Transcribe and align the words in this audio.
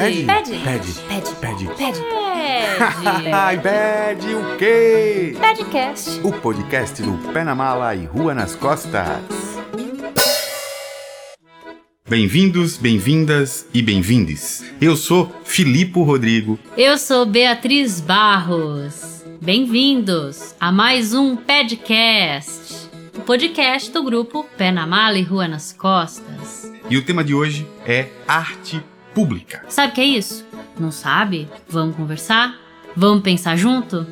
Pede. 0.00 0.24
Pede. 0.24 0.58
Pede. 0.60 0.92
Pede. 1.08 1.34
Pede. 1.34 1.66
Pede. 1.76 2.00
Ai, 3.34 3.60
pede 3.60 4.34
o 4.34 4.56
quê? 4.56 5.36
Pedcast. 5.38 6.20
O 6.24 6.32
podcast 6.32 7.02
do 7.02 7.18
Pé 7.34 7.44
na 7.44 7.54
Mala 7.54 7.94
e 7.94 8.06
Rua 8.06 8.32
nas 8.32 8.56
Costas. 8.56 9.04
Bem-vindos, 12.08 12.78
bem-vindas 12.78 13.68
e 13.74 13.82
bem-vindes. 13.82 14.64
Eu 14.80 14.96
sou 14.96 15.30
Filipe 15.44 16.00
Rodrigo. 16.00 16.58
Eu 16.78 16.96
sou 16.96 17.26
Beatriz 17.26 18.00
Barros. 18.00 19.22
Bem-vindos 19.42 20.54
a 20.58 20.72
mais 20.72 21.12
um 21.12 21.36
Pedcast, 21.36 22.88
o 23.18 23.20
podcast 23.20 23.92
do 23.92 24.02
grupo 24.02 24.46
Pé 24.56 24.72
na 24.72 24.86
Mala 24.86 25.18
e 25.18 25.22
Rua 25.22 25.46
nas 25.46 25.74
Costas. 25.74 26.72
E 26.88 26.96
o 26.96 27.04
tema 27.04 27.22
de 27.22 27.34
hoje 27.34 27.68
é 27.86 28.08
arte 28.26 28.82
pública. 29.14 29.64
Sabe 29.68 29.92
o 29.92 29.94
que 29.94 30.00
é 30.00 30.04
isso? 30.04 30.46
Não 30.78 30.90
sabe? 30.90 31.48
Vamos 31.68 31.96
conversar? 31.96 32.58
Vamos 32.96 33.22
pensar 33.22 33.56
junto? 33.56 34.06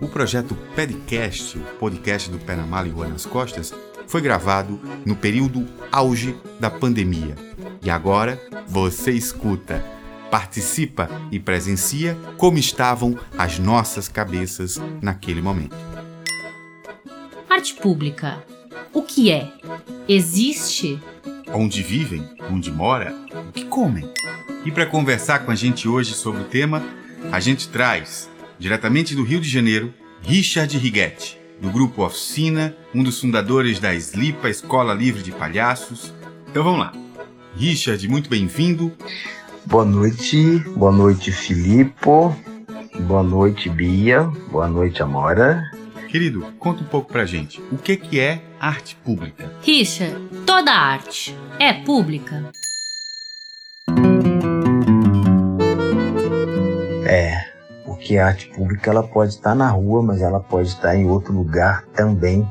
O 0.00 0.06
projeto 0.06 0.56
Pedcast, 0.76 1.58
o 1.58 1.62
podcast 1.78 2.30
do 2.30 2.38
Pé 2.38 2.54
na 2.54 2.64
Mala 2.64 2.86
e 2.86 2.90
Rua 2.90 3.08
nas 3.08 3.26
Costas, 3.26 3.74
foi 4.06 4.20
gravado 4.20 4.80
no 5.04 5.16
período 5.16 5.66
auge 5.90 6.36
da 6.60 6.70
pandemia. 6.70 7.34
E 7.82 7.90
agora 7.90 8.40
você 8.66 9.12
escuta, 9.12 9.84
participa 10.30 11.08
e 11.30 11.38
presencia 11.38 12.16
como 12.36 12.58
estavam 12.58 13.18
as 13.36 13.58
nossas 13.58 14.08
cabeças 14.08 14.80
naquele 15.02 15.42
momento. 15.42 15.76
Arte 17.48 17.74
pública. 17.74 18.42
O 18.92 19.02
que 19.02 19.30
é? 19.30 19.52
Existe? 20.08 21.00
Onde 21.52 21.82
vivem, 21.82 22.28
onde 22.50 22.70
mora, 22.70 23.14
o 23.48 23.52
que 23.52 23.64
comem. 23.64 24.10
E 24.64 24.70
para 24.70 24.86
conversar 24.86 25.40
com 25.40 25.50
a 25.50 25.54
gente 25.54 25.88
hoje 25.88 26.12
sobre 26.14 26.42
o 26.42 26.44
tema, 26.44 26.82
a 27.32 27.40
gente 27.40 27.68
traz, 27.68 28.28
diretamente 28.58 29.14
do 29.14 29.24
Rio 29.24 29.40
de 29.40 29.48
Janeiro, 29.48 29.92
Richard 30.22 30.76
Righetti, 30.76 31.38
do 31.60 31.70
grupo 31.70 32.04
Oficina, 32.04 32.76
um 32.94 33.02
dos 33.02 33.20
fundadores 33.20 33.80
da 33.80 33.94
Slipa 33.94 34.48
Escola 34.48 34.92
Livre 34.92 35.22
de 35.22 35.32
Palhaços. 35.32 36.12
Então 36.50 36.62
vamos 36.62 36.80
lá. 36.80 36.92
Richard, 37.56 38.06
muito 38.08 38.28
bem-vindo. 38.28 38.92
Boa 39.64 39.84
noite, 39.84 40.58
boa 40.76 40.92
noite, 40.92 41.32
Filipe. 41.32 41.94
Boa 43.00 43.22
noite, 43.22 43.68
Bia. 43.68 44.24
Boa 44.50 44.68
noite, 44.68 45.02
Amora. 45.02 45.62
Querido, 46.08 46.46
conta 46.58 46.82
um 46.82 46.86
pouco 46.86 47.12
pra 47.12 47.24
gente. 47.26 47.60
O 47.70 47.76
que 47.76 47.96
que 47.96 48.18
é 48.18 48.42
arte 48.60 48.96
pública? 48.96 49.50
Richard, 49.62 50.16
toda 50.44 50.72
arte 50.72 51.36
é 51.58 51.72
pública? 51.72 52.50
É, 57.06 57.44
porque 57.84 58.18
a 58.18 58.26
arte 58.26 58.48
pública 58.48 58.90
ela 58.90 59.02
pode 59.02 59.34
estar 59.34 59.54
na 59.54 59.70
rua, 59.70 60.02
mas 60.02 60.20
ela 60.20 60.40
pode 60.40 60.68
estar 60.68 60.94
em 60.96 61.08
outro 61.08 61.32
lugar 61.32 61.84
também, 61.94 62.46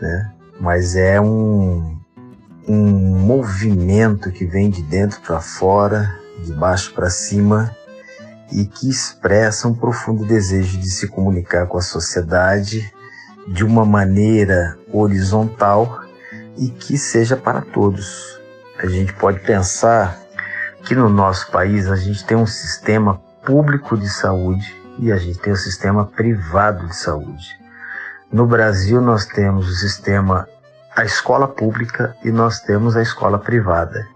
né? 0.00 0.32
Mas 0.58 0.96
é 0.96 1.20
um, 1.20 1.98
um 2.66 3.18
movimento 3.18 4.30
que 4.30 4.44
vem 4.44 4.68
de 4.68 4.82
dentro 4.82 5.20
para 5.20 5.40
fora, 5.40 6.18
de 6.44 6.52
baixo 6.52 6.92
para 6.92 7.08
cima, 7.08 7.74
e 8.52 8.64
que 8.64 8.88
expressa 8.88 9.68
um 9.68 9.74
profundo 9.74 10.26
desejo 10.26 10.78
de 10.78 10.90
se 10.90 11.06
comunicar 11.06 11.66
com 11.66 11.78
a 11.78 11.82
sociedade 11.82 12.92
de 13.48 13.64
uma 13.64 13.84
maneira 13.84 14.78
horizontal 14.92 16.00
e 16.56 16.68
que 16.68 16.96
seja 16.98 17.36
para 17.36 17.60
todos. 17.60 18.38
A 18.78 18.86
gente 18.86 19.12
pode 19.14 19.40
pensar 19.40 20.18
que 20.84 20.94
no 20.94 21.08
nosso 21.08 21.50
país 21.50 21.88
a 21.88 21.96
gente 21.96 22.24
tem 22.24 22.36
um 22.36 22.46
sistema 22.46 23.20
público 23.44 23.96
de 23.96 24.08
saúde 24.08 24.74
e 24.98 25.10
a 25.10 25.16
gente 25.16 25.38
tem 25.38 25.52
o 25.52 25.56
sistema 25.56 26.06
privado 26.06 26.86
de 26.86 26.96
saúde. 26.96 27.58
No 28.32 28.46
Brasil 28.46 29.00
nós 29.00 29.26
temos 29.26 29.68
o 29.68 29.74
sistema 29.74 30.46
a 30.94 31.04
escola 31.04 31.46
pública 31.46 32.16
e 32.24 32.30
nós 32.30 32.60
temos 32.60 32.96
a 32.96 33.02
escola 33.02 33.38
privada. 33.38 34.06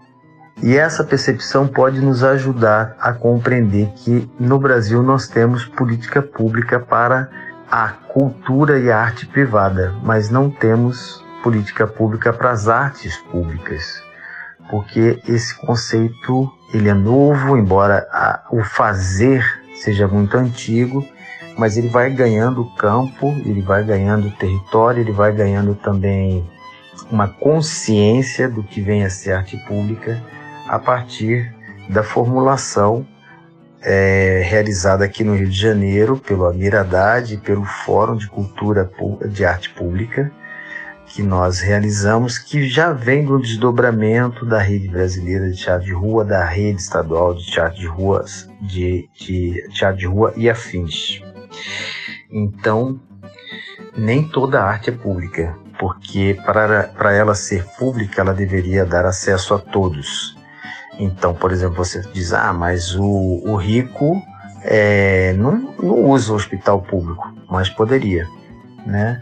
E 0.61 0.77
essa 0.77 1.03
percepção 1.03 1.67
pode 1.67 1.99
nos 1.99 2.23
ajudar 2.23 2.95
a 2.99 3.11
compreender 3.11 3.91
que 3.95 4.29
no 4.39 4.57
Brasil 4.59 5.03
nós 5.03 5.27
temos 5.27 5.65
política 5.65 6.21
pública 6.21 6.79
para 6.79 7.29
a 7.75 7.89
cultura 7.89 8.79
e 8.79 8.89
a 8.89 8.97
arte 8.97 9.25
privada, 9.25 9.93
mas 10.01 10.29
não 10.29 10.49
temos 10.49 11.21
política 11.43 11.85
pública 11.85 12.31
para 12.31 12.51
as 12.51 12.69
artes 12.69 13.17
públicas, 13.17 14.01
porque 14.71 15.21
esse 15.27 15.53
conceito 15.57 16.49
ele 16.73 16.87
é 16.87 16.93
novo, 16.93 17.57
embora 17.57 18.07
a, 18.13 18.47
o 18.49 18.63
fazer 18.63 19.43
seja 19.83 20.07
muito 20.07 20.37
antigo, 20.37 21.05
mas 21.57 21.75
ele 21.75 21.89
vai 21.89 22.09
ganhando 22.11 22.63
campo, 22.77 23.35
ele 23.45 23.61
vai 23.61 23.83
ganhando 23.83 24.31
território, 24.37 25.01
ele 25.01 25.11
vai 25.11 25.33
ganhando 25.33 25.75
também 25.75 26.49
uma 27.11 27.27
consciência 27.27 28.47
do 28.47 28.63
que 28.63 28.79
vem 28.79 29.03
a 29.03 29.09
ser 29.09 29.33
arte 29.33 29.57
pública 29.67 30.23
a 30.69 30.79
partir 30.79 31.53
da 31.89 32.03
formulação 32.03 33.05
é, 33.85 34.41
realizada 34.43 35.05
aqui 35.05 35.23
no 35.23 35.35
Rio 35.35 35.47
de 35.47 35.57
Janeiro 35.57 36.17
pelo 36.17 36.45
Amir 36.45 36.75
Haddad 36.75 37.33
e 37.33 37.37
pelo 37.37 37.63
Fórum 37.63 38.17
de 38.17 38.27
Cultura 38.27 38.89
de 39.29 39.45
Arte 39.45 39.69
Pública 39.69 40.31
que 41.15 41.23
nós 41.23 41.61
realizamos, 41.61 42.37
que 42.37 42.67
já 42.67 42.91
vem 42.91 43.23
do 43.23 43.39
desdobramento 43.39 44.45
da 44.45 44.59
rede 44.59 44.89
brasileira 44.89 45.49
de 45.49 45.55
teatro 45.55 45.85
de 45.85 45.93
rua, 45.93 46.25
da 46.25 46.43
rede 46.43 46.81
estadual 46.81 47.33
de 47.33 47.45
teatro 47.45 47.79
de 47.79 47.87
ruas, 47.87 48.49
de, 48.59 49.09
de 49.17 49.65
teatro 49.73 49.97
de 49.97 50.07
rua 50.07 50.33
e 50.35 50.49
afins. 50.49 51.21
Então, 52.29 52.99
nem 53.95 54.27
toda 54.27 54.61
arte 54.61 54.89
é 54.89 54.93
pública, 54.93 55.55
porque 55.79 56.37
para, 56.45 56.89
para 56.89 57.13
ela 57.13 57.33
ser 57.33 57.63
pública, 57.77 58.19
ela 58.19 58.33
deveria 58.33 58.83
dar 58.83 59.05
acesso 59.05 59.53
a 59.53 59.59
todos. 59.59 60.35
Então, 60.99 61.33
por 61.33 61.51
exemplo, 61.51 61.77
você 61.77 62.01
diz, 62.13 62.33
ah, 62.33 62.53
mas 62.53 62.95
o, 62.95 63.41
o 63.45 63.55
rico 63.55 64.21
é, 64.63 65.33
não, 65.33 65.73
não 65.81 66.05
usa 66.05 66.31
o 66.31 66.35
hospital 66.35 66.81
público, 66.81 67.33
mas 67.49 67.69
poderia, 67.69 68.27
né? 68.85 69.21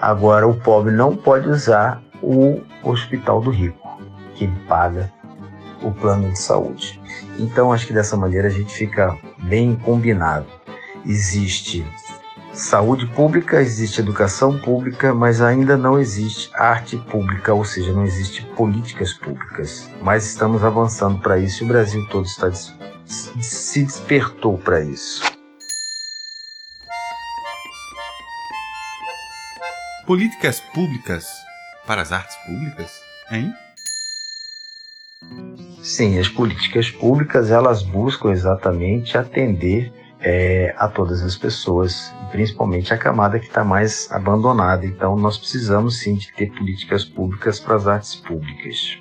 Agora, 0.00 0.46
o 0.48 0.54
pobre 0.54 0.92
não 0.92 1.16
pode 1.16 1.48
usar 1.48 2.02
o 2.20 2.60
hospital 2.82 3.40
do 3.40 3.50
rico, 3.50 4.00
que 4.34 4.44
ele 4.44 4.56
paga 4.68 5.10
o 5.80 5.92
plano 5.92 6.30
de 6.30 6.38
saúde. 6.38 7.00
Então, 7.38 7.72
acho 7.72 7.86
que 7.86 7.92
dessa 7.92 8.16
maneira 8.16 8.48
a 8.48 8.50
gente 8.50 8.72
fica 8.72 9.16
bem 9.44 9.76
combinado. 9.76 10.46
Existe 11.06 11.86
saúde 12.52 13.06
pública, 13.06 13.60
existe 13.60 14.00
educação 14.00 14.58
pública, 14.58 15.14
mas 15.14 15.40
ainda 15.40 15.76
não 15.76 15.98
existe 15.98 16.50
arte 16.54 16.96
pública, 16.96 17.54
ou 17.54 17.64
seja, 17.64 17.92
não 17.92 18.04
existe 18.04 18.42
políticas 18.56 19.12
públicas. 19.14 19.88
Mas 20.02 20.26
estamos 20.26 20.62
avançando 20.62 21.18
para 21.20 21.38
isso 21.38 21.62
e 21.62 21.66
o 21.66 21.68
Brasil 21.68 22.06
todo 22.08 22.26
está 22.26 22.50
se 22.52 23.84
despertou 23.84 24.58
para 24.58 24.80
isso. 24.80 25.22
Políticas 30.06 30.60
públicas 30.74 31.26
para 31.86 32.02
as 32.02 32.12
artes 32.12 32.36
públicas, 32.44 32.90
hein? 33.30 33.52
Sim, 35.82 36.18
as 36.18 36.28
políticas 36.28 36.90
públicas 36.90 37.50
elas 37.50 37.82
buscam 37.82 38.30
exatamente 38.30 39.16
atender 39.16 39.92
é, 40.22 40.74
a 40.78 40.88
todas 40.88 41.22
as 41.22 41.36
pessoas, 41.36 42.12
principalmente 42.30 42.94
a 42.94 42.98
camada 42.98 43.38
que 43.38 43.46
está 43.46 43.64
mais 43.64 44.10
abandonada. 44.10 44.86
Então, 44.86 45.16
nós 45.16 45.36
precisamos 45.36 45.98
sim 45.98 46.14
de 46.14 46.32
ter 46.32 46.50
políticas 46.52 47.04
públicas 47.04 47.58
para 47.58 47.76
as 47.76 47.86
artes 47.86 48.14
públicas. 48.16 48.98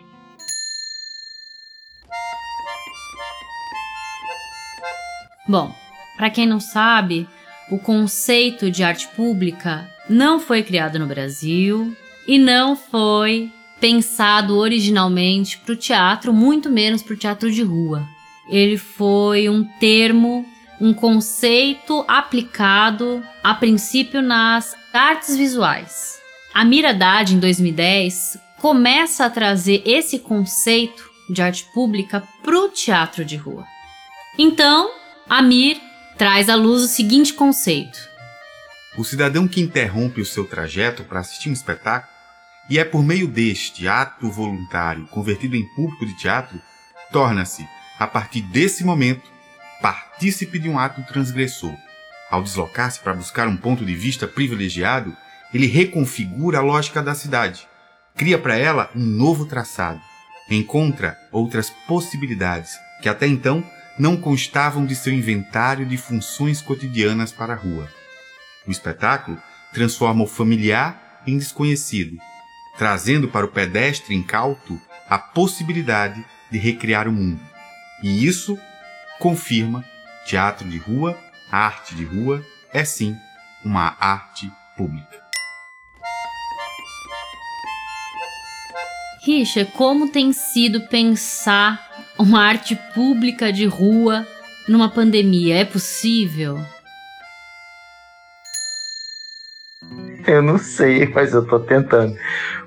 Bom, 5.47 5.73
para 6.17 6.29
quem 6.29 6.47
não 6.47 6.59
sabe, 6.59 7.27
o 7.71 7.77
conceito 7.79 8.69
de 8.71 8.83
arte 8.83 9.07
pública 9.09 9.89
não 10.09 10.39
foi 10.39 10.63
criado 10.63 10.99
no 10.99 11.07
Brasil 11.07 11.95
e 12.27 12.37
não 12.37 12.75
foi 12.75 13.51
pensado 13.79 14.55
originalmente 14.57 15.57
para 15.57 15.73
o 15.73 15.77
teatro, 15.77 16.31
muito 16.31 16.69
menos 16.69 17.01
para 17.01 17.13
o 17.13 17.17
teatro 17.17 17.51
de 17.51 17.63
rua. 17.63 18.07
Ele 18.47 18.77
foi 18.77 19.49
um 19.49 19.63
termo, 19.79 20.45
um 20.81 20.95
conceito 20.95 22.03
aplicado 22.07 23.23
a 23.43 23.53
princípio 23.53 24.19
nas 24.19 24.75
artes 24.91 25.37
visuais. 25.37 26.19
A 26.51 26.65
Miradade, 26.65 27.35
em 27.35 27.39
2010, 27.39 28.39
começa 28.57 29.25
a 29.25 29.29
trazer 29.29 29.83
esse 29.85 30.17
conceito 30.17 31.07
de 31.29 31.39
arte 31.39 31.65
pública 31.71 32.23
para 32.43 32.59
o 32.59 32.69
teatro 32.69 33.23
de 33.23 33.37
rua. 33.37 33.63
Então, 34.37 34.89
a 35.29 35.39
Mir 35.43 35.79
traz 36.17 36.49
à 36.49 36.55
luz 36.55 36.81
o 36.81 36.87
seguinte 36.87 37.33
conceito: 37.33 37.99
o 38.97 39.03
cidadão 39.03 39.47
que 39.47 39.61
interrompe 39.61 40.19
o 40.19 40.25
seu 40.25 40.45
trajeto 40.45 41.03
para 41.03 41.19
assistir 41.19 41.49
um 41.49 41.53
espetáculo 41.53 42.11
e 42.67 42.79
é 42.79 42.83
por 42.83 43.03
meio 43.03 43.27
deste 43.27 43.87
ato 43.87 44.31
voluntário 44.31 45.05
convertido 45.07 45.55
em 45.55 45.65
público 45.75 46.07
de 46.07 46.17
teatro, 46.17 46.59
torna-se, 47.11 47.67
a 47.99 48.07
partir 48.07 48.41
desse 48.41 48.83
momento, 48.83 49.29
partícipe 50.21 50.59
de 50.59 50.69
um 50.69 50.77
ato 50.77 51.01
transgressor. 51.01 51.75
Ao 52.29 52.43
deslocar-se 52.43 52.99
para 52.99 53.15
buscar 53.15 53.47
um 53.47 53.57
ponto 53.57 53.83
de 53.83 53.95
vista 53.95 54.27
privilegiado, 54.27 55.17
ele 55.51 55.65
reconfigura 55.65 56.59
a 56.59 56.61
lógica 56.61 57.01
da 57.01 57.15
cidade, 57.15 57.67
cria 58.15 58.37
para 58.37 58.55
ela 58.55 58.91
um 58.95 59.03
novo 59.03 59.47
traçado, 59.47 59.99
encontra 60.47 61.17
outras 61.31 61.71
possibilidades 61.87 62.77
que 63.01 63.09
até 63.09 63.25
então 63.25 63.63
não 63.97 64.15
constavam 64.15 64.85
de 64.85 64.95
seu 64.95 65.11
inventário 65.11 65.87
de 65.87 65.97
funções 65.97 66.61
cotidianas 66.61 67.31
para 67.31 67.53
a 67.53 67.57
rua. 67.57 67.89
O 68.67 68.69
espetáculo 68.69 69.41
transforma 69.73 70.23
o 70.23 70.27
familiar 70.27 71.23
em 71.25 71.35
desconhecido, 71.35 72.15
trazendo 72.77 73.27
para 73.27 73.47
o 73.47 73.51
pedestre 73.51 74.13
incauto 74.13 74.79
a 75.09 75.17
possibilidade 75.17 76.23
de 76.51 76.59
recriar 76.59 77.07
o 77.07 77.11
mundo. 77.11 77.41
E 78.03 78.23
isso 78.23 78.55
confirma 79.17 79.83
teatro 80.25 80.67
de 80.67 80.77
rua, 80.77 81.17
arte 81.51 81.95
de 81.95 82.03
rua 82.03 82.43
é 82.73 82.83
sim 82.83 83.15
uma 83.63 83.95
arte 83.99 84.51
pública. 84.77 85.21
Richa, 89.23 89.65
como 89.65 90.09
tem 90.09 90.33
sido 90.33 90.81
pensar 90.87 91.79
uma 92.17 92.41
arte 92.43 92.75
pública 92.93 93.53
de 93.53 93.65
rua 93.65 94.25
numa 94.67 94.89
pandemia? 94.89 95.57
É 95.57 95.65
possível? 95.65 96.57
Eu 100.25 100.41
não 100.41 100.57
sei, 100.57 101.07
mas 101.07 101.33
eu 101.33 101.45
tô 101.45 101.59
tentando. 101.59 102.15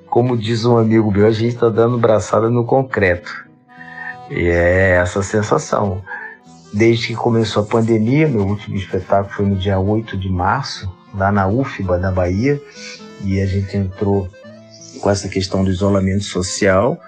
Como 0.06 0.36
diz 0.36 0.64
um 0.64 0.78
amigo 0.78 1.10
meu, 1.10 1.26
a 1.26 1.32
gente 1.32 1.56
tá 1.56 1.68
dando 1.68 1.98
braçada 1.98 2.48
no 2.48 2.64
concreto. 2.64 3.44
E 4.30 4.46
é 4.48 4.90
essa 4.96 5.22
sensação. 5.22 6.04
Desde 6.74 7.06
que 7.06 7.14
começou 7.14 7.62
a 7.62 7.66
pandemia, 7.66 8.26
meu 8.26 8.44
último 8.44 8.74
espetáculo 8.74 9.32
foi 9.32 9.46
no 9.46 9.54
dia 9.54 9.78
8 9.78 10.18
de 10.18 10.28
março, 10.28 10.92
lá 11.14 11.30
na 11.30 11.46
UFBA, 11.46 11.98
na 11.98 12.10
Bahia, 12.10 12.60
e 13.24 13.40
a 13.40 13.46
gente 13.46 13.76
entrou 13.76 14.28
com 15.00 15.08
essa 15.08 15.28
questão 15.28 15.62
do 15.62 15.70
isolamento 15.70 16.24
social. 16.24 17.00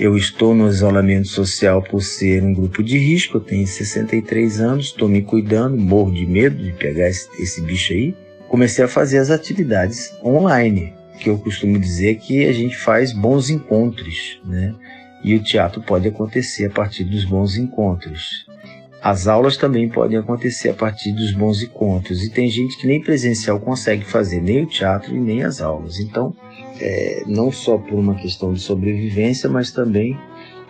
Eu 0.00 0.16
estou 0.16 0.52
no 0.52 0.68
isolamento 0.68 1.28
social 1.28 1.80
por 1.80 2.02
ser 2.02 2.42
um 2.42 2.52
grupo 2.52 2.82
de 2.82 2.98
risco, 2.98 3.36
eu 3.36 3.40
tenho 3.40 3.64
63 3.64 4.60
anos, 4.60 4.86
estou 4.86 5.08
me 5.08 5.22
cuidando, 5.22 5.76
morro 5.76 6.10
de 6.10 6.26
medo 6.26 6.60
de 6.60 6.72
pegar 6.72 7.08
esse, 7.08 7.28
esse 7.40 7.60
bicho 7.60 7.92
aí. 7.92 8.16
Comecei 8.48 8.84
a 8.84 8.88
fazer 8.88 9.18
as 9.18 9.30
atividades 9.30 10.12
online, 10.24 10.92
que 11.20 11.30
eu 11.30 11.38
costumo 11.38 11.78
dizer 11.78 12.16
que 12.16 12.44
a 12.48 12.52
gente 12.52 12.76
faz 12.76 13.12
bons 13.12 13.48
encontros, 13.48 14.40
né? 14.44 14.74
E 15.22 15.36
o 15.36 15.42
teatro 15.42 15.80
pode 15.80 16.08
acontecer 16.08 16.66
a 16.66 16.70
partir 16.70 17.04
dos 17.04 17.24
bons 17.24 17.56
encontros. 17.56 18.44
As 19.04 19.28
aulas 19.28 19.58
também 19.58 19.86
podem 19.86 20.16
acontecer 20.16 20.70
a 20.70 20.74
partir 20.74 21.12
dos 21.12 21.30
bons 21.32 21.62
encontros. 21.62 22.22
E 22.22 22.30
tem 22.30 22.48
gente 22.48 22.78
que 22.78 22.86
nem 22.86 23.02
presencial 23.02 23.60
consegue 23.60 24.02
fazer 24.02 24.40
nem 24.40 24.62
o 24.62 24.66
teatro 24.66 25.14
e 25.14 25.20
nem 25.20 25.42
as 25.42 25.60
aulas. 25.60 26.00
Então, 26.00 26.34
é, 26.80 27.22
não 27.26 27.52
só 27.52 27.76
por 27.76 27.98
uma 27.98 28.14
questão 28.14 28.54
de 28.54 28.60
sobrevivência, 28.60 29.46
mas 29.46 29.70
também 29.70 30.18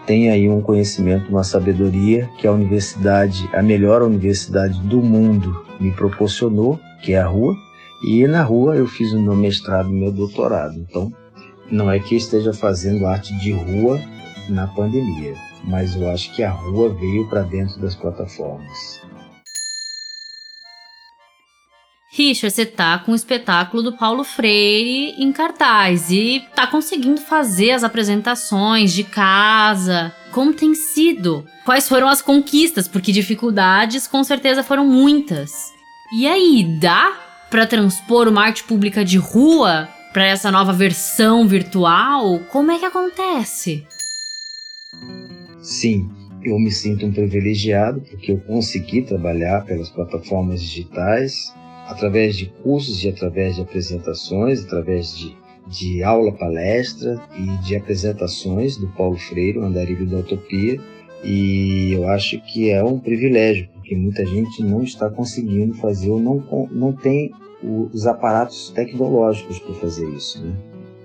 tem 0.04 0.30
aí 0.30 0.48
um 0.48 0.60
conhecimento, 0.60 1.28
uma 1.28 1.44
sabedoria 1.44 2.28
que 2.36 2.44
a 2.44 2.50
universidade, 2.50 3.48
a 3.52 3.62
melhor 3.62 4.02
universidade 4.02 4.80
do 4.80 5.00
mundo, 5.00 5.64
me 5.78 5.92
proporcionou, 5.92 6.80
que 7.02 7.12
é 7.12 7.20
a 7.20 7.28
rua. 7.28 7.54
E 8.04 8.26
na 8.26 8.42
rua 8.42 8.74
eu 8.74 8.88
fiz 8.88 9.12
o 9.12 9.22
meu 9.22 9.36
mestrado 9.36 9.88
e 9.88 9.94
meu 9.94 10.10
doutorado. 10.10 10.74
Então, 10.76 11.12
não 11.70 11.88
é 11.88 12.00
que 12.00 12.16
eu 12.16 12.18
esteja 12.18 12.52
fazendo 12.52 13.06
arte 13.06 13.32
de 13.38 13.52
rua 13.52 14.00
na 14.48 14.66
pandemia, 14.66 15.34
mas 15.66 15.94
eu 15.96 16.08
acho 16.10 16.34
que 16.34 16.42
a 16.42 16.50
rua 16.50 16.94
veio 16.94 17.28
para 17.28 17.42
dentro 17.42 17.80
das 17.80 17.94
plataformas. 17.94 19.00
Richard, 22.16 22.54
você 22.54 22.64
tá 22.64 22.96
com 22.98 23.10
o 23.10 23.16
espetáculo 23.16 23.82
do 23.82 23.96
Paulo 23.96 24.22
Freire 24.22 25.20
em 25.20 25.32
cartaz 25.32 26.12
e 26.12 26.44
tá 26.54 26.64
conseguindo 26.64 27.20
fazer 27.20 27.72
as 27.72 27.82
apresentações 27.82 28.92
de 28.92 29.02
casa. 29.02 30.14
Como 30.30 30.52
tem 30.54 30.76
sido? 30.76 31.44
Quais 31.64 31.88
foram 31.88 32.08
as 32.08 32.22
conquistas? 32.22 32.86
Porque 32.86 33.10
dificuldades 33.10 34.06
com 34.06 34.22
certeza 34.22 34.62
foram 34.62 34.86
muitas. 34.86 35.72
E 36.16 36.24
aí, 36.28 36.78
dá 36.80 37.12
para 37.50 37.66
transpor 37.66 38.28
uma 38.28 38.44
arte 38.44 38.62
pública 38.62 39.04
de 39.04 39.18
rua 39.18 39.88
para 40.12 40.24
essa 40.24 40.52
nova 40.52 40.72
versão 40.72 41.48
virtual? 41.48 42.38
Como 42.52 42.70
é 42.70 42.78
que 42.78 42.84
acontece? 42.84 43.84
Sim, 45.64 46.10
eu 46.42 46.58
me 46.58 46.70
sinto 46.70 47.06
um 47.06 47.10
privilegiado 47.10 48.02
porque 48.02 48.32
eu 48.32 48.38
consegui 48.40 49.00
trabalhar 49.00 49.64
pelas 49.64 49.88
plataformas 49.88 50.60
digitais 50.60 51.54
através 51.86 52.36
de 52.36 52.52
cursos 52.62 53.02
e 53.02 53.08
através 53.08 53.56
de 53.56 53.62
apresentações, 53.62 54.62
através 54.62 55.16
de, 55.16 55.34
de 55.66 56.02
aula 56.02 56.32
palestra 56.32 57.18
e 57.34 57.46
de 57.64 57.74
apresentações 57.76 58.76
do 58.76 58.88
Paulo 58.88 59.16
Freire, 59.16 59.58
o 59.58 59.64
Andarilho 59.64 60.06
da 60.06 60.18
Utopia. 60.18 60.78
E 61.24 61.92
eu 61.94 62.06
acho 62.10 62.38
que 62.42 62.68
é 62.68 62.84
um 62.84 63.00
privilégio, 63.00 63.66
porque 63.72 63.96
muita 63.96 64.26
gente 64.26 64.62
não 64.62 64.82
está 64.82 65.08
conseguindo 65.08 65.72
fazer 65.76 66.10
ou 66.10 66.20
não, 66.20 66.68
não 66.70 66.92
tem 66.92 67.32
os 67.62 68.06
aparatos 68.06 68.68
tecnológicos 68.68 69.58
para 69.60 69.74
fazer 69.76 70.06
isso. 70.10 70.44
Né? 70.44 70.54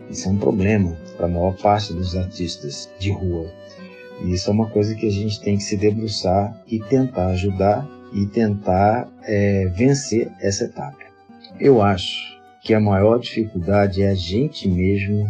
Isso 0.09 0.27
é 0.27 0.31
um 0.33 0.37
problema 0.37 0.97
para 1.15 1.27
a 1.27 1.29
maior 1.29 1.55
parte 1.55 1.93
dos 1.93 2.13
artistas 2.17 2.89
de 2.99 3.09
rua. 3.09 3.49
E 4.21 4.33
isso 4.33 4.49
é 4.49 4.53
uma 4.53 4.69
coisa 4.69 4.95
que 4.95 5.07
a 5.07 5.11
gente 5.11 5.41
tem 5.41 5.57
que 5.57 5.63
se 5.63 5.77
debruçar 5.77 6.61
e 6.67 6.79
tentar 6.79 7.27
ajudar 7.27 7.87
e 8.13 8.25
tentar 8.25 9.07
é, 9.23 9.65
vencer 9.67 10.31
essa 10.39 10.65
etapa. 10.65 10.97
Eu 11.59 11.81
acho 11.81 12.39
que 12.61 12.73
a 12.73 12.79
maior 12.79 13.19
dificuldade 13.19 14.01
é 14.01 14.09
a 14.09 14.15
gente 14.15 14.67
mesmo 14.67 15.27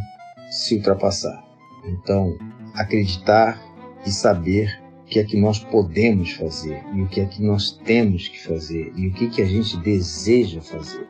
se 0.49 0.75
ultrapassar. 0.75 1.43
Então, 1.85 2.35
acreditar 2.73 3.61
e 4.05 4.11
saber 4.11 4.79
o 5.03 5.05
que 5.05 5.19
é 5.19 5.23
que 5.23 5.39
nós 5.39 5.59
podemos 5.59 6.31
fazer 6.31 6.83
e 6.93 7.01
o 7.01 7.07
que 7.07 7.21
é 7.21 7.25
que 7.25 7.41
nós 7.41 7.71
temos 7.71 8.27
que 8.27 8.41
fazer 8.41 8.91
e 8.95 9.07
o 9.07 9.13
que, 9.13 9.29
que 9.29 9.41
a 9.41 9.45
gente 9.45 9.77
deseja 9.77 10.61
fazer. 10.61 11.07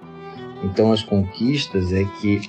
Então, 0.64 0.92
as 0.92 1.04
conquistas 1.04 1.94
é 1.94 2.04
que 2.20 2.42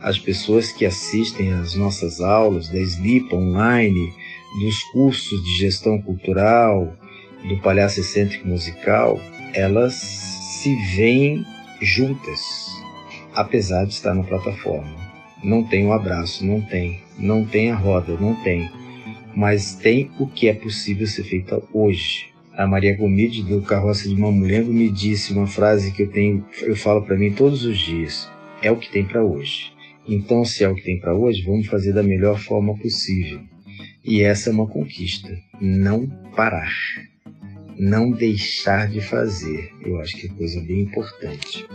as 0.00 0.18
pessoas 0.18 0.72
que 0.72 0.84
assistem 0.84 1.52
às 1.52 1.74
nossas 1.74 2.20
aulas 2.20 2.68
da 2.68 2.78
SLIP 2.78 3.32
online, 3.32 4.12
dos 4.60 4.82
cursos 4.84 5.42
de 5.44 5.58
gestão 5.58 6.00
cultural, 6.00 6.96
do 7.48 7.58
palhaço 7.58 8.00
excêntrico 8.00 8.46
musical, 8.46 9.20
elas 9.54 9.94
se 9.94 10.74
veem 10.94 11.44
juntas, 11.80 12.40
apesar 13.34 13.84
de 13.84 13.92
estar 13.92 14.14
na 14.14 14.22
plataforma. 14.22 15.02
Não 15.42 15.64
tem 15.64 15.84
o 15.84 15.88
um 15.88 15.92
abraço, 15.92 16.46
não 16.46 16.60
tem. 16.60 17.00
Não 17.18 17.44
tem 17.44 17.70
a 17.70 17.74
roda, 17.74 18.16
não 18.20 18.34
tem. 18.42 18.70
Mas 19.34 19.74
tem 19.74 20.10
o 20.20 20.26
que 20.26 20.48
é 20.48 20.54
possível 20.54 21.06
ser 21.06 21.24
feito 21.24 21.62
hoje. 21.72 22.26
A 22.56 22.66
Maria 22.66 22.96
Gomide 22.96 23.42
do 23.42 23.62
Carroça 23.62 24.08
de 24.08 24.14
Mamulengo 24.14 24.72
me 24.72 24.88
disse 24.90 25.32
uma 25.32 25.46
frase 25.46 25.90
que 25.90 26.02
eu 26.02 26.10
tenho, 26.10 26.44
eu 26.60 26.76
falo 26.76 27.02
para 27.02 27.16
mim 27.16 27.32
todos 27.32 27.64
os 27.64 27.78
dias. 27.78 28.30
É 28.62 28.70
o 28.70 28.76
que 28.76 28.92
tem 28.92 29.04
para 29.04 29.24
hoje. 29.24 29.72
Então, 30.06 30.44
se 30.44 30.62
é 30.62 30.68
o 30.68 30.74
que 30.74 30.82
tem 30.82 31.00
para 31.00 31.14
hoje, 31.14 31.42
vamos 31.42 31.66
fazer 31.66 31.92
da 31.92 32.02
melhor 32.02 32.38
forma 32.38 32.76
possível. 32.76 33.40
E 34.04 34.22
essa 34.22 34.50
é 34.50 34.52
uma 34.52 34.66
conquista. 34.66 35.28
Não 35.60 36.06
parar 36.34 36.72
não 37.78 38.10
deixar 38.10 38.88
de 38.88 39.00
fazer. 39.00 39.72
Eu 39.80 40.00
acho 40.00 40.16
que 40.16 40.26
é 40.26 40.30
coisa 40.30 40.60
bem 40.60 40.82
importante. 40.82 41.66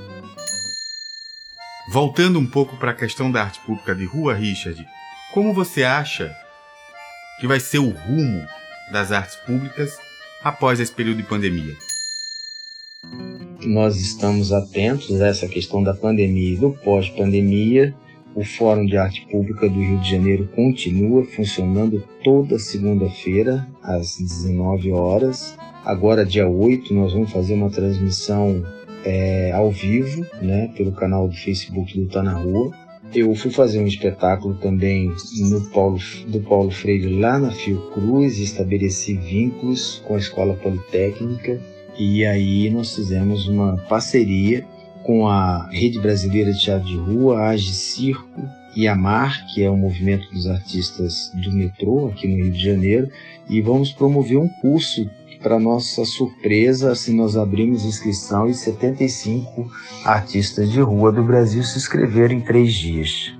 Voltando 1.91 2.39
um 2.39 2.45
pouco 2.45 2.77
para 2.77 2.91
a 2.91 2.95
questão 2.95 3.31
da 3.31 3.43
arte 3.43 3.59
pública 3.61 3.95
de 3.95 4.05
rua, 4.05 4.33
Richard, 4.33 4.85
como 5.33 5.53
você 5.53 5.83
acha 5.83 6.33
que 7.39 7.47
vai 7.47 7.59
ser 7.59 7.79
o 7.79 7.89
rumo 7.89 8.45
das 8.91 9.11
artes 9.11 9.35
públicas 9.37 9.97
após 10.43 10.79
esse 10.79 10.91
período 10.91 11.17
de 11.17 11.23
pandemia? 11.23 11.75
Nós 13.61 13.97
estamos 13.97 14.51
atentos 14.51 15.21
a 15.21 15.27
essa 15.27 15.47
questão 15.47 15.83
da 15.83 15.93
pandemia 15.93 16.53
e 16.53 16.57
do 16.57 16.71
pós-pandemia. 16.71 17.93
O 18.37 18.43
Fórum 18.43 18.85
de 18.85 18.95
Arte 18.95 19.27
Pública 19.29 19.67
do 19.67 19.79
Rio 19.79 19.99
de 19.99 20.11
Janeiro 20.11 20.47
continua 20.55 21.25
funcionando 21.25 22.01
toda 22.23 22.57
segunda-feira 22.57 23.67
às 23.83 24.17
19 24.17 24.91
horas 24.91 25.57
Agora, 25.87 26.25
dia 26.25 26.45
8, 26.45 26.93
nós 26.93 27.13
vamos 27.13 27.31
fazer 27.31 27.53
uma 27.53 27.69
transmissão 27.69 28.61
é, 29.05 29.53
ao 29.53 29.71
vivo, 29.71 30.25
né, 30.41 30.67
pelo 30.75 30.91
canal 30.91 31.29
do 31.29 31.33
Facebook 31.33 31.97
do 31.97 32.09
Tá 32.09 32.21
Na 32.21 32.33
Rua. 32.33 32.73
Eu 33.15 33.33
fui 33.35 33.51
fazer 33.51 33.79
um 33.79 33.87
espetáculo 33.87 34.55
também 34.55 35.09
no 35.49 35.61
Paulo, 35.69 35.97
do 36.27 36.41
Paulo 36.41 36.71
Freire 36.71 37.17
lá 37.17 37.39
na 37.39 37.51
Fiocruz, 37.51 38.37
estabeleci 38.37 39.13
vínculos 39.13 40.03
com 40.05 40.15
a 40.15 40.17
Escola 40.17 40.55
Politécnica 40.55 41.57
e 41.97 42.25
aí 42.25 42.69
nós 42.69 42.93
fizemos 42.93 43.47
uma 43.47 43.77
parceria 43.87 44.65
com 45.07 45.25
a 45.25 45.69
Rede 45.71 46.01
Brasileira 46.01 46.51
de 46.51 46.59
Teatro 46.59 46.85
de 46.85 46.97
Rua, 46.97 47.39
a 47.39 47.49
Age 47.51 47.73
Circo 47.73 48.43
IAMAR, 48.75 49.47
que 49.47 49.63
é 49.63 49.69
o 49.69 49.77
movimento 49.77 50.29
dos 50.33 50.45
artistas 50.47 51.31
do 51.33 51.49
metrô 51.53 52.09
aqui 52.09 52.27
no 52.27 52.35
Rio 52.35 52.51
de 52.51 52.61
Janeiro, 52.61 53.09
e 53.49 53.61
vamos 53.61 53.93
promover 53.93 54.37
um 54.37 54.49
curso 54.49 55.09
para 55.41 55.57
nossa 55.57 56.03
surpresa, 56.03 56.91
assim, 56.91 57.15
nós 57.15 57.37
abrimos 57.37 57.85
inscrição 57.85 58.49
e 58.49 58.53
75 58.53 59.71
artistas 60.03 60.69
de 60.69 60.81
rua 60.81 61.09
do 61.09 61.23
Brasil 61.23 61.63
se 61.63 61.77
inscreveram 61.77 62.35
em 62.35 62.41
três 62.41 62.73
dias. 62.73 63.33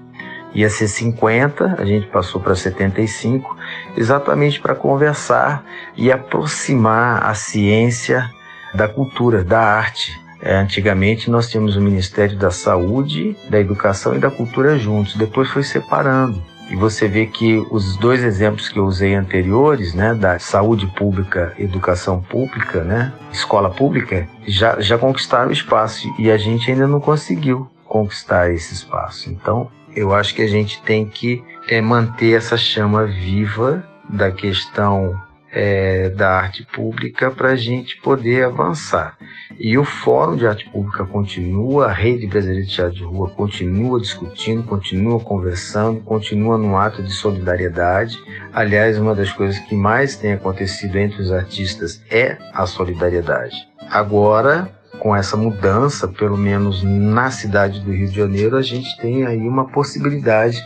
Ia 0.55 0.69
ser 0.69 0.88
50, 0.88 1.75
a 1.77 1.86
gente 1.86 2.07
passou 2.07 2.39
para 2.39 2.55
75, 2.55 3.57
exatamente 3.97 4.62
para 4.62 4.74
conversar 4.74 5.65
e 5.97 6.09
aproximar 6.09 7.25
a 7.25 7.33
ciência 7.33 8.31
da 8.74 8.88
cultura, 8.88 9.43
da 9.43 9.59
arte. 9.59 10.26
É, 10.41 10.56
antigamente 10.56 11.29
nós 11.29 11.50
tínhamos 11.50 11.75
o 11.75 11.82
Ministério 11.82 12.38
da 12.38 12.51
Saúde, 12.51 13.36
da 13.50 13.60
Educação 13.60 14.15
e 14.15 14.20
da 14.20 14.29
Cultura 14.29 14.77
juntos, 14.77 15.15
depois 15.15 15.50
foi 15.50 15.63
separando. 15.63 16.41
E 16.70 16.75
você 16.75 17.08
vê 17.08 17.25
que 17.25 17.65
os 17.72 17.96
dois 17.96 18.22
exemplos 18.24 18.67
que 18.67 18.77
eu 18.77 18.86
usei 18.86 19.15
anteriores, 19.15 19.94
né, 19.94 20.13
da 20.13 20.38
saúde 20.38 20.86
pública, 20.88 21.53
educação 21.58 22.22
pública, 22.22 22.84
né, 22.84 23.13
escola 23.32 23.70
pública, 23.70 24.27
já, 24.46 24.79
já 24.82 24.98
conquistaram 24.98 25.50
o 25.50 25.53
espaço 25.53 26.13
e 26.20 26.29
a 26.29 26.38
gente 26.38 26.70
ainda 26.70 26.86
não 26.86 27.00
conseguiu 27.00 27.70
conquistar 27.86 28.51
esse 28.51 28.74
espaço. 28.74 29.29
Então, 29.29 29.72
eu 29.96 30.13
acho 30.13 30.36
que 30.36 30.41
a 30.41 30.48
gente 30.48 30.82
tem 30.82 31.06
que 31.06 31.41
é, 31.70 31.79
manter 31.79 32.36
essa 32.36 32.58
chama 32.58 33.06
viva 33.06 33.84
da 34.10 34.29
questão 34.29 35.20
é, 35.59 36.09
da 36.09 36.29
arte 36.37 36.63
pública 36.71 37.31
para 37.31 37.49
a 37.49 37.55
gente 37.55 37.99
poder 38.01 38.45
avançar. 38.45 39.17
E 39.59 39.75
o 39.75 39.83
Fórum 39.83 40.35
de 40.35 40.45
Arte 40.45 40.69
Pública 40.69 41.03
continua, 41.03 41.87
a 41.87 41.91
Rede 41.91 42.27
Brasileira 42.27 42.63
de 42.63 42.71
Teatro 42.71 42.95
de 42.95 43.03
Rua 43.03 43.31
continua 43.31 43.99
discutindo, 43.99 44.61
continua 44.61 45.19
conversando, 45.19 45.99
continua 46.01 46.59
no 46.59 46.77
ato 46.77 47.01
de 47.01 47.11
solidariedade. 47.11 48.15
Aliás, 48.53 48.99
uma 48.99 49.15
das 49.15 49.33
coisas 49.33 49.57
que 49.57 49.73
mais 49.73 50.15
tem 50.15 50.33
acontecido 50.33 50.95
entre 50.95 51.23
os 51.23 51.31
artistas 51.31 52.03
é 52.11 52.37
a 52.53 52.67
solidariedade. 52.67 53.55
Agora, 53.89 54.71
com 54.99 55.15
essa 55.15 55.35
mudança, 55.35 56.07
pelo 56.07 56.37
menos 56.37 56.83
na 56.83 57.31
cidade 57.31 57.79
do 57.79 57.91
Rio 57.91 58.09
de 58.09 58.15
Janeiro, 58.15 58.57
a 58.57 58.61
gente 58.61 58.95
tem 58.97 59.25
aí 59.25 59.47
uma 59.47 59.67
possibilidade 59.67 60.63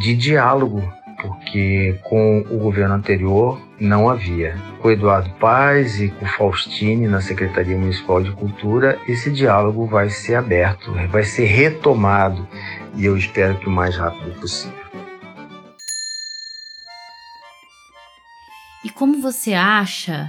de 0.00 0.14
diálogo 0.14 0.80
porque 1.20 1.98
com 2.04 2.40
o 2.50 2.58
governo 2.58 2.94
anterior 2.94 3.60
não 3.80 4.08
havia. 4.08 4.56
Com 4.80 4.90
Eduardo 4.90 5.30
Paz 5.40 6.00
e 6.00 6.08
com 6.08 6.26
Faustini 6.26 7.06
na 7.06 7.20
Secretaria 7.20 7.76
Municipal 7.76 8.22
de 8.22 8.32
Cultura, 8.32 8.98
esse 9.06 9.30
diálogo 9.30 9.86
vai 9.86 10.10
ser 10.10 10.36
aberto, 10.36 10.92
vai 11.10 11.24
ser 11.24 11.46
retomado 11.46 12.46
e 12.94 13.04
eu 13.04 13.16
espero 13.16 13.56
que 13.58 13.68
o 13.68 13.70
mais 13.70 13.96
rápido 13.96 14.38
possível. 14.40 14.78
E 18.84 18.90
como 18.90 19.20
você 19.20 19.54
acha 19.54 20.28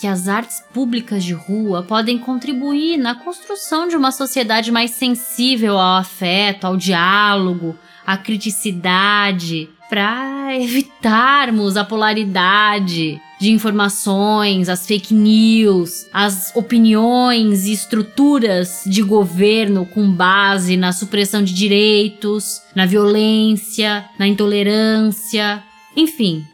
que 0.00 0.06
as 0.06 0.28
artes 0.28 0.60
públicas 0.72 1.24
de 1.24 1.34
rua 1.34 1.82
podem 1.82 2.18
contribuir 2.18 2.96
na 2.96 3.16
construção 3.16 3.88
de 3.88 3.96
uma 3.96 4.12
sociedade 4.12 4.70
mais 4.70 4.92
sensível 4.92 5.76
ao 5.76 5.98
afeto, 5.98 6.66
ao 6.66 6.76
diálogo, 6.76 7.76
à 8.06 8.16
criticidade, 8.16 9.68
para 9.88 10.56
evitarmos 10.58 11.76
a 11.76 11.84
polaridade 11.84 13.20
de 13.40 13.52
informações, 13.52 14.68
as 14.68 14.86
fake 14.86 15.14
news, 15.14 16.06
as 16.12 16.54
opiniões 16.56 17.66
e 17.66 17.72
estruturas 17.72 18.82
de 18.84 19.02
governo 19.02 19.86
com 19.86 20.10
base 20.10 20.76
na 20.76 20.92
supressão 20.92 21.42
de 21.42 21.54
direitos, 21.54 22.60
na 22.74 22.84
violência, 22.84 24.04
na 24.18 24.26
intolerância, 24.26 25.62
enfim. 25.96 26.44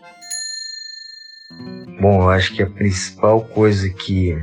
Bom, 2.01 2.23
eu 2.23 2.31
acho 2.31 2.53
que 2.53 2.63
a 2.63 2.69
principal 2.69 3.43
coisa 3.47 3.89
que 3.89 4.37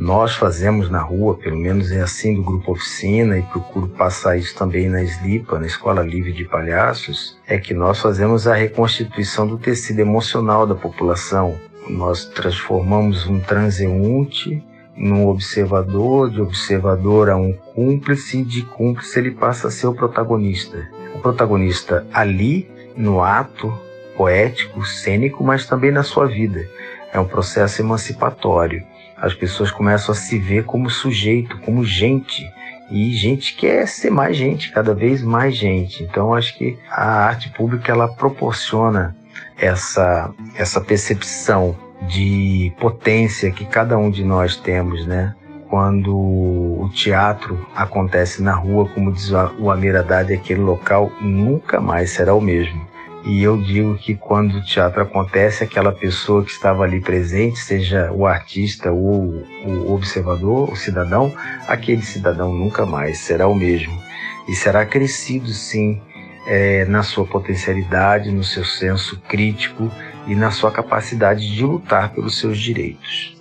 nós 0.00 0.34
fazemos 0.34 0.88
na 0.88 1.02
rua, 1.02 1.36
pelo 1.36 1.58
menos 1.58 1.92
é 1.92 2.00
assim 2.00 2.34
do 2.34 2.42
Grupo 2.42 2.72
Oficina, 2.72 3.38
e 3.38 3.42
procuro 3.42 3.86
passar 3.86 4.38
isso 4.38 4.56
também 4.56 4.88
na 4.88 5.02
SLIPA, 5.02 5.58
na 5.58 5.66
Escola 5.66 6.00
Livre 6.00 6.32
de 6.32 6.46
Palhaços, 6.46 7.38
é 7.46 7.58
que 7.58 7.74
nós 7.74 8.00
fazemos 8.00 8.46
a 8.46 8.54
reconstituição 8.54 9.46
do 9.46 9.58
tecido 9.58 9.98
emocional 9.98 10.66
da 10.66 10.74
população. 10.74 11.54
Nós 11.86 12.24
transformamos 12.24 13.26
um 13.26 13.40
transeunte 13.40 14.64
num 14.96 15.28
observador, 15.28 16.30
de 16.30 16.40
observador 16.40 17.28
a 17.28 17.36
um 17.36 17.52
cúmplice, 17.52 18.42
de 18.42 18.62
cúmplice 18.62 19.18
ele 19.18 19.32
passa 19.32 19.68
a 19.68 19.70
ser 19.70 19.86
o 19.86 19.94
protagonista. 19.94 20.88
O 21.14 21.18
protagonista 21.18 22.06
ali, 22.10 22.70
no 22.96 23.22
ato 23.22 23.70
poético, 24.16 24.82
cênico, 24.82 25.44
mas 25.44 25.66
também 25.66 25.90
na 25.90 26.02
sua 26.02 26.26
vida. 26.26 26.66
É 27.12 27.20
um 27.20 27.26
processo 27.26 27.82
emancipatório 27.82 28.82
as 29.20 29.34
pessoas 29.34 29.70
começam 29.70 30.12
a 30.12 30.16
se 30.16 30.38
ver 30.38 30.64
como 30.64 30.88
sujeito, 30.88 31.58
como 31.58 31.84
gente. 31.84 32.50
E 32.90 33.12
gente 33.12 33.54
quer 33.54 33.86
ser 33.86 34.10
mais 34.10 34.36
gente, 34.36 34.72
cada 34.72 34.94
vez 34.94 35.22
mais 35.22 35.54
gente. 35.54 36.02
Então 36.02 36.34
acho 36.34 36.56
que 36.56 36.76
a 36.90 37.26
arte 37.26 37.50
pública 37.50 37.92
ela 37.92 38.08
proporciona 38.08 39.14
essa, 39.56 40.32
essa 40.56 40.80
percepção 40.80 41.76
de 42.08 42.72
potência 42.80 43.50
que 43.50 43.64
cada 43.64 43.96
um 43.98 44.10
de 44.10 44.24
nós 44.24 44.56
temos, 44.56 45.06
né? 45.06 45.34
Quando 45.68 46.16
o 46.16 46.90
teatro 46.92 47.64
acontece 47.76 48.42
na 48.42 48.54
rua, 48.54 48.88
como 48.88 49.12
diz 49.12 49.30
o 49.58 49.70
Amir 49.70 49.94
Haddad, 49.94 50.32
aquele 50.32 50.60
local 50.60 51.12
nunca 51.20 51.80
mais 51.80 52.10
será 52.10 52.34
o 52.34 52.40
mesmo. 52.40 52.84
E 53.24 53.42
eu 53.42 53.60
digo 53.60 53.98
que 53.98 54.14
quando 54.14 54.56
o 54.56 54.64
teatro 54.64 55.02
acontece, 55.02 55.62
aquela 55.62 55.92
pessoa 55.92 56.42
que 56.42 56.50
estava 56.50 56.84
ali 56.84 57.00
presente, 57.00 57.58
seja 57.58 58.10
o 58.12 58.26
artista 58.26 58.90
ou 58.90 59.44
o 59.64 59.92
observador, 59.92 60.70
o 60.70 60.76
cidadão, 60.76 61.34
aquele 61.68 62.02
cidadão 62.02 62.52
nunca 62.52 62.86
mais 62.86 63.18
será 63.18 63.46
o 63.46 63.54
mesmo. 63.54 64.00
E 64.48 64.54
será 64.54 64.86
crescido, 64.86 65.48
sim, 65.48 66.00
é, 66.46 66.86
na 66.86 67.02
sua 67.02 67.26
potencialidade, 67.26 68.30
no 68.30 68.42
seu 68.42 68.64
senso 68.64 69.20
crítico 69.28 69.92
e 70.26 70.34
na 70.34 70.50
sua 70.50 70.72
capacidade 70.72 71.54
de 71.54 71.62
lutar 71.62 72.14
pelos 72.14 72.38
seus 72.38 72.58
direitos. 72.58 73.36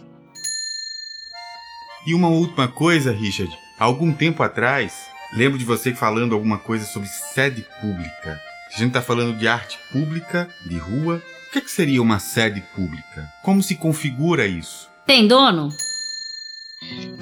E 2.05 2.13
uma 2.13 2.27
última 2.27 2.67
coisa, 2.67 3.13
Richard. 3.13 3.57
Há 3.79 3.85
algum 3.85 4.11
tempo 4.11 4.43
atrás, 4.43 5.07
lembro 5.33 5.57
de 5.57 5.63
você 5.63 5.93
falando 5.93 6.35
alguma 6.35 6.57
coisa 6.57 6.85
sobre 6.85 7.07
sede 7.07 7.65
pública. 7.79 8.48
Se 8.69 8.75
a 8.75 8.79
gente 8.79 8.89
está 8.89 9.01
falando 9.01 9.35
de 9.35 9.47
arte 9.47 9.79
pública, 9.91 10.47
de 10.65 10.77
rua, 10.77 11.21
o 11.47 11.51
que, 11.51 11.57
é 11.57 11.61
que 11.61 11.71
seria 11.71 12.01
uma 12.01 12.19
sede 12.19 12.61
pública? 12.75 13.27
Como 13.43 13.63
se 13.63 13.75
configura 13.75 14.45
isso? 14.45 14.87
Tem 15.07 15.27
dono? 15.27 15.69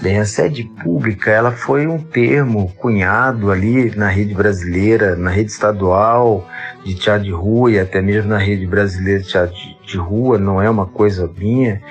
Bem, 0.01 0.19
a 0.19 0.25
sede 0.25 0.65
pública 0.83 1.31
ela 1.31 1.51
foi 1.51 1.87
um 1.87 2.03
termo 2.03 2.71
cunhado 2.75 3.49
ali 3.49 3.95
na 3.95 4.09
rede 4.09 4.33
brasileira, 4.35 5.15
na 5.15 5.31
rede 5.31 5.51
estadual 5.51 6.47
de 6.83 6.93
teatro 6.93 7.23
de 7.23 7.31
rua 7.31 7.71
e 7.71 7.79
até 7.79 8.01
mesmo 8.01 8.29
na 8.29 8.37
rede 8.37 8.67
brasileira 8.67 9.21
de 9.21 9.29
teatro 9.29 9.55
de 9.85 9.97
rua, 9.97 10.37
não 10.37 10.61
é 10.61 10.69
uma 10.69 10.85
coisa 10.85 11.31
minha, 11.37 11.81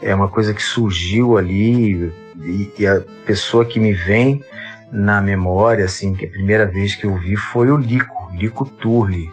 é 0.00 0.14
uma 0.14 0.28
coisa 0.28 0.54
que 0.54 0.62
surgiu 0.62 1.36
ali 1.36 2.12
e, 2.40 2.72
e 2.78 2.86
a 2.86 3.02
pessoa 3.26 3.64
que 3.64 3.80
me 3.80 3.92
vem 3.92 4.42
na 4.90 5.20
memória, 5.20 5.84
assim, 5.84 6.14
que 6.14 6.24
a 6.26 6.30
primeira 6.30 6.64
vez 6.64 6.94
que 6.94 7.04
eu 7.04 7.16
vi 7.16 7.36
foi 7.36 7.70
o 7.70 7.76
Lico, 7.76 8.19
Lico 8.32 8.64
Turli, 8.64 9.30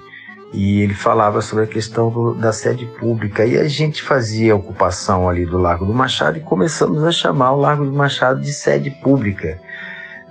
e 0.53 0.81
ele 0.81 0.93
falava 0.93 1.41
sobre 1.41 1.65
a 1.65 1.67
questão 1.67 2.09
do, 2.09 2.33
da 2.33 2.53
sede 2.53 2.85
pública. 2.85 3.45
E 3.45 3.57
a 3.57 3.67
gente 3.67 4.01
fazia 4.01 4.53
a 4.53 4.55
ocupação 4.55 5.27
ali 5.27 5.45
do 5.45 5.57
Largo 5.57 5.85
do 5.85 5.93
Machado 5.93 6.37
e 6.37 6.41
começamos 6.41 7.03
a 7.03 7.11
chamar 7.11 7.51
o 7.51 7.59
Largo 7.59 7.85
do 7.85 7.91
Machado 7.91 8.39
de 8.39 8.53
sede 8.53 8.89
pública. 8.89 9.59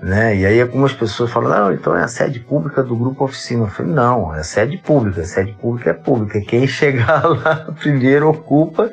Né? 0.00 0.36
E 0.36 0.46
aí 0.46 0.60
algumas 0.60 0.92
pessoas 0.92 1.30
falam, 1.30 1.50
não, 1.50 1.72
então 1.72 1.96
é 1.96 2.02
a 2.02 2.08
sede 2.08 2.40
pública 2.40 2.82
do 2.82 2.96
Grupo 2.96 3.24
Oficina. 3.24 3.64
Eu 3.64 3.68
falei, 3.68 3.92
não, 3.92 4.34
é 4.34 4.40
a 4.40 4.44
sede 4.44 4.78
pública, 4.78 5.20
a 5.20 5.24
sede 5.24 5.52
pública 5.52 5.90
é 5.90 5.94
pública. 5.94 6.40
Quem 6.40 6.66
chegar 6.68 7.24
lá 7.24 7.72
primeiro 7.80 8.28
ocupa 8.28 8.90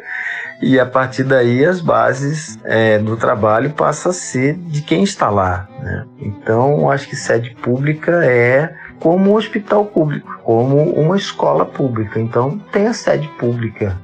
e 0.61 0.79
a 0.79 0.85
partir 0.85 1.23
daí 1.23 1.65
as 1.65 1.81
bases 1.81 2.57
é, 2.63 2.97
do 2.97 3.17
trabalho 3.17 3.71
passam 3.71 4.11
a 4.11 4.13
ser 4.13 4.55
de 4.55 4.81
quem 4.81 5.03
está 5.03 5.29
lá. 5.29 5.67
Né? 5.81 6.05
Então, 6.19 6.89
acho 6.89 7.07
que 7.07 7.15
sede 7.15 7.51
pública 7.55 8.23
é 8.23 8.73
como 9.03 9.31
um 9.31 9.35
hospital 9.35 9.83
público, 9.83 10.39
como 10.45 10.81
uma 10.93 11.17
escola 11.17 11.65
pública. 11.65 12.21
Então, 12.21 12.57
tem 12.71 12.87
a 12.87 12.93
sede 12.93 13.27
pública. 13.37 13.99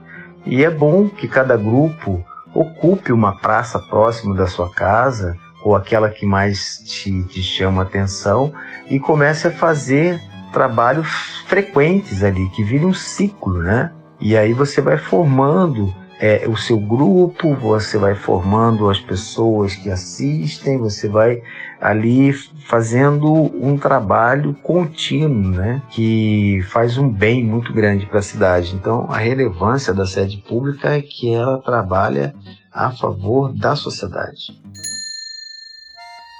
E 0.46 0.62
é 0.62 0.70
bom 0.70 1.08
que 1.08 1.26
cada 1.26 1.56
grupo 1.56 2.22
ocupe 2.54 3.14
uma 3.14 3.38
praça 3.38 3.80
próxima 3.80 4.36
da 4.36 4.46
sua 4.46 4.70
casa, 4.70 5.38
ou 5.64 5.74
aquela 5.74 6.10
que 6.10 6.26
mais 6.26 6.80
te, 6.80 7.24
te 7.24 7.42
chama 7.42 7.84
atenção, 7.84 8.52
e 8.90 9.00
comece 9.00 9.48
a 9.48 9.52
fazer 9.52 10.20
trabalhos 10.52 11.08
frequentes 11.48 12.22
ali, 12.22 12.50
que 12.50 12.62
vire 12.62 12.86
um 12.86 12.94
ciclo, 12.94 13.60
né? 13.60 13.94
E 14.20 14.36
aí 14.36 14.52
você 14.52 14.82
vai 14.82 14.98
formando 14.98 15.96
é, 16.20 16.46
o 16.48 16.58
seu 16.58 16.78
grupo, 16.78 17.56
você 17.56 17.98
vai 17.98 18.14
formando 18.14 18.90
as 18.90 19.00
pessoas 19.00 19.74
que 19.74 19.90
assistem, 19.90 20.78
você 20.78 21.08
vai 21.08 21.42
ali 21.80 22.34
fazendo 22.34 23.32
um 23.34 23.78
trabalho 23.78 24.54
contínuo, 24.62 25.52
né, 25.52 25.82
que 25.92 26.62
faz 26.70 26.98
um 26.98 27.10
bem 27.10 27.44
muito 27.44 27.72
grande 27.72 28.06
para 28.06 28.20
a 28.20 28.24
cidade. 28.24 28.76
Então, 28.76 29.08
a 29.10 29.18
relevância 29.18 29.94
da 29.94 30.06
sede 30.06 30.38
pública 30.38 30.90
é 30.90 31.02
que 31.02 31.34
ela 31.34 31.58
trabalha 31.60 32.36
a 32.72 32.92
favor 32.92 33.54
da 33.54 33.76
sociedade. 33.76 34.54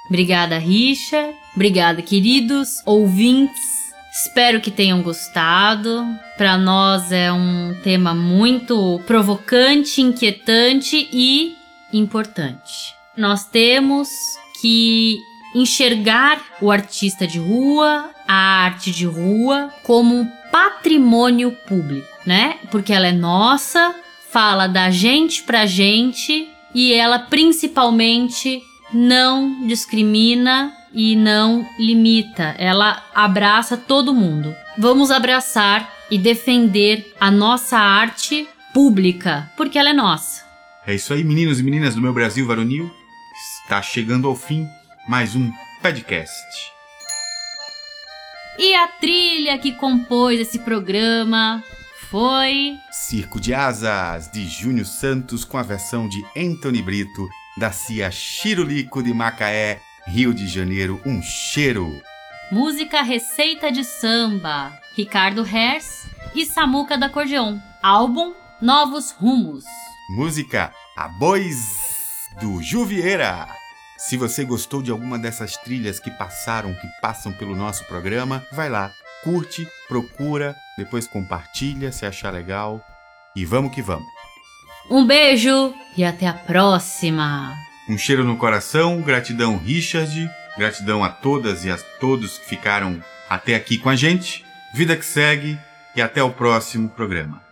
Obrigada, 0.08 0.58
Richa. 0.58 1.32
Obrigada, 1.54 2.02
queridos 2.02 2.68
ouvintes. 2.84 3.79
Espero 4.12 4.60
que 4.60 4.70
tenham 4.70 5.02
gostado. 5.02 6.04
Para 6.36 6.58
nós 6.58 7.12
é 7.12 7.32
um 7.32 7.74
tema 7.82 8.14
muito 8.14 9.00
provocante, 9.06 10.00
inquietante 10.00 11.08
e 11.12 11.54
importante. 11.92 12.94
Nós 13.16 13.44
temos 13.44 14.08
que 14.60 15.18
enxergar 15.54 16.40
o 16.60 16.70
artista 16.70 17.26
de 17.26 17.38
rua, 17.38 18.10
a 18.26 18.64
arte 18.64 18.90
de 18.90 19.06
rua, 19.06 19.72
como 19.84 20.14
um 20.14 20.28
patrimônio 20.50 21.52
público, 21.66 22.08
né? 22.26 22.58
Porque 22.70 22.92
ela 22.92 23.06
é 23.06 23.12
nossa, 23.12 23.94
fala 24.30 24.66
da 24.66 24.90
gente 24.90 25.42
pra 25.42 25.66
gente 25.66 26.48
e 26.74 26.92
ela 26.92 27.18
principalmente 27.18 28.60
não 28.92 29.66
discrimina 29.66 30.72
e 30.92 31.14
não 31.16 31.68
limita, 31.78 32.54
ela 32.58 33.04
abraça 33.14 33.76
todo 33.76 34.14
mundo. 34.14 34.54
Vamos 34.78 35.10
abraçar 35.10 35.92
e 36.10 36.18
defender 36.18 37.14
a 37.20 37.30
nossa 37.30 37.78
arte 37.78 38.48
pública, 38.74 39.50
porque 39.56 39.78
ela 39.78 39.90
é 39.90 39.92
nossa. 39.92 40.44
É 40.86 40.94
isso 40.94 41.12
aí, 41.12 41.22
meninos 41.22 41.60
e 41.60 41.62
meninas 41.62 41.94
do 41.94 42.00
meu 42.00 42.12
Brasil 42.12 42.46
varonil. 42.46 42.90
Está 43.62 43.80
chegando 43.80 44.26
ao 44.26 44.34
fim 44.34 44.66
mais 45.08 45.36
um 45.36 45.50
podcast. 45.80 46.72
E 48.58 48.74
a 48.74 48.88
trilha 48.88 49.58
que 49.58 49.72
compôs 49.72 50.40
esse 50.40 50.58
programa 50.58 51.62
foi 52.10 52.76
Circo 52.90 53.40
de 53.40 53.54
Asas 53.54 54.30
de 54.30 54.46
Júnior 54.46 54.86
Santos 54.86 55.44
com 55.44 55.56
a 55.56 55.62
versão 55.62 56.08
de 56.08 56.22
Anthony 56.36 56.82
Brito 56.82 57.28
da 57.56 57.70
Cia 57.70 58.10
Chirulico 58.10 59.02
de 59.02 59.14
Macaé 59.14 59.80
Rio 60.06 60.32
de 60.34 60.46
Janeiro, 60.46 61.00
um 61.04 61.22
cheiro. 61.22 62.00
Música 62.50 63.02
Receita 63.02 63.70
de 63.70 63.84
Samba, 63.84 64.72
Ricardo 64.96 65.46
Hers 65.46 66.06
e 66.34 66.44
Samuca 66.44 66.98
da 66.98 67.06
Acordeon. 67.06 67.58
Álbum 67.82 68.34
Novos 68.60 69.10
Rumos. 69.12 69.64
Música 70.16 70.72
A 70.96 71.08
Bois 71.08 71.56
do 72.40 72.62
Juvieira. 72.62 73.46
Se 73.96 74.16
você 74.16 74.44
gostou 74.44 74.82
de 74.82 74.90
alguma 74.90 75.18
dessas 75.18 75.56
trilhas 75.58 76.00
que 76.00 76.10
passaram, 76.10 76.74
que 76.74 76.88
passam 77.00 77.32
pelo 77.32 77.54
nosso 77.54 77.84
programa, 77.84 78.44
vai 78.52 78.68
lá, 78.68 78.90
curte, 79.22 79.68
procura, 79.86 80.56
depois 80.76 81.06
compartilha 81.06 81.92
se 81.92 82.06
achar 82.06 82.32
legal 82.32 82.84
e 83.36 83.44
vamos 83.44 83.72
que 83.74 83.82
vamos. 83.82 84.08
Um 84.90 85.06
beijo 85.06 85.72
e 85.96 86.02
até 86.02 86.26
a 86.26 86.34
próxima! 86.34 87.69
Um 87.90 87.98
cheiro 87.98 88.22
no 88.22 88.36
coração, 88.36 89.02
gratidão 89.02 89.58
Richard, 89.58 90.30
gratidão 90.56 91.02
a 91.02 91.08
todas 91.08 91.64
e 91.64 91.72
a 91.72 91.76
todos 91.98 92.38
que 92.38 92.46
ficaram 92.46 93.02
até 93.28 93.56
aqui 93.56 93.76
com 93.78 93.88
a 93.88 93.96
gente. 93.96 94.44
Vida 94.72 94.96
que 94.96 95.04
segue 95.04 95.58
e 95.96 96.00
até 96.00 96.22
o 96.22 96.30
próximo 96.30 96.88
programa. 96.88 97.42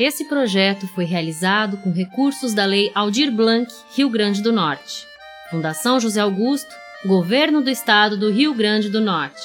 Esse 0.00 0.24
projeto 0.24 0.88
foi 0.94 1.04
realizado 1.04 1.76
com 1.76 1.92
recursos 1.92 2.54
da 2.54 2.64
Lei 2.64 2.90
Aldir 2.94 3.30
Blanc, 3.30 3.70
Rio 3.94 4.08
Grande 4.08 4.42
do 4.42 4.50
Norte. 4.50 5.06
Fundação 5.50 6.00
José 6.00 6.22
Augusto, 6.22 6.74
Governo 7.04 7.60
do 7.60 7.68
Estado 7.68 8.18
do 8.18 8.32
Rio 8.32 8.54
Grande 8.54 8.88
do 8.88 8.98
Norte. 9.02 9.42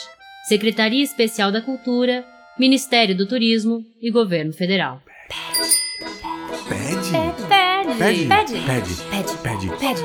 Secretaria 0.48 1.04
Especial 1.04 1.52
da 1.52 1.62
Cultura, 1.62 2.26
Ministério 2.58 3.18
do 3.18 3.28
Turismo 3.28 3.84
e 4.02 4.10
Governo 4.10 4.54
Federal. 4.54 5.02
Pede? 8.00 8.28
Pede, 8.28 8.60
Pede, 8.62 8.96
pede, 9.12 9.34
pede, 9.44 9.70
pede. 9.78 10.02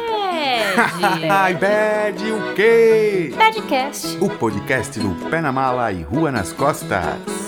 Ai, 1.30 1.54
pede 1.56 2.32
o 2.32 2.52
quê? 2.54 3.32
Podcast. 3.36 4.18
O 4.20 4.28
podcast 4.28 4.98
do 4.98 5.14
Pé 5.30 5.40
na 5.40 5.52
Mala 5.52 5.92
e 5.92 6.02
Rua 6.02 6.32
nas 6.32 6.52
Costas. 6.52 7.43